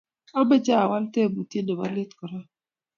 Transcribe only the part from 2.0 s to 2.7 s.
korok